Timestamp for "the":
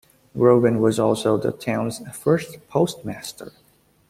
1.37-1.51